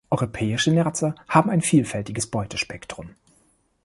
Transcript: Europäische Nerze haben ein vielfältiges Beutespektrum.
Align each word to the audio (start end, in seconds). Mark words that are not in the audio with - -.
Europäische 0.09 0.71
Nerze 0.73 1.13
haben 1.29 1.51
ein 1.51 1.61
vielfältiges 1.61 2.25
Beutespektrum. 2.25 3.13